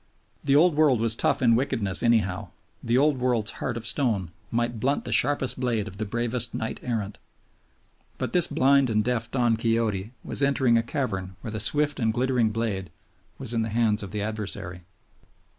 The 0.43 0.55
Old 0.55 0.75
World 0.75 0.99
was 0.99 1.13
tough 1.13 1.43
in 1.43 1.55
wickedness 1.55 2.01
anyhow; 2.01 2.49
the 2.83 2.97
Old 2.97 3.19
World's 3.19 3.51
heart 3.61 3.77
of 3.77 3.85
stone 3.85 4.31
might 4.49 4.79
blunt 4.79 5.05
the 5.05 5.11
sharpest 5.13 5.59
blade 5.59 5.87
of 5.87 5.97
the 5.97 6.05
bravest 6.05 6.55
knight 6.55 6.79
errant. 6.81 7.19
But 8.17 8.33
this 8.33 8.47
blind 8.47 8.89
and 8.89 9.03
deaf 9.03 9.29
Don 9.29 9.57
Quixote 9.57 10.11
was 10.23 10.41
entering 10.41 10.75
a 10.75 10.81
cavern 10.81 11.35
where 11.41 11.51
the 11.51 11.59
swift 11.59 11.99
and 11.99 12.11
glittering 12.11 12.49
blade 12.49 12.89
was 13.37 13.53
in 13.53 13.61
the 13.61 13.69
hands 13.69 14.01
of 14.01 14.09
the 14.09 14.23
adversary. 14.23 14.81